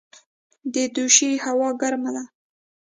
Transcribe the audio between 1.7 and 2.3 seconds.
ګرمه ده